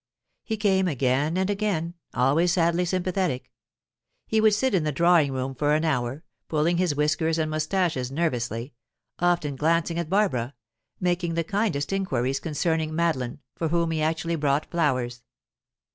He 0.43 0.57
came 0.57 0.87
again 0.87 1.37
and 1.37 1.47
again, 1.47 1.93
always 2.15 2.53
sadly 2.53 2.85
sympathetic. 2.85 3.51
He 4.25 4.41
would 4.41 4.55
sit 4.55 4.73
in 4.73 4.83
the 4.83 4.91
drawing 4.91 5.31
room 5.31 5.53
for 5.53 5.75
an 5.75 5.85
hour, 5.85 6.23
pulling 6.47 6.77
his 6.77 6.95
whiskers 6.95 7.37
and 7.37 7.51
moustaches 7.51 8.09
nervously, 8.11 8.73
often 9.19 9.55
glancing 9.55 9.99
at 9.99 10.09
Barbara, 10.09 10.55
making 10.99 11.35
the 11.35 11.43
kindest 11.43 11.93
inquiries 11.93 12.39
concerning 12.39 12.95
Madeline, 12.95 13.41
for 13.55 13.67
whom 13.67 13.91
he 13.91 14.01
actually 14.01 14.35
brought 14.37 14.65
flowers. 14.71 15.21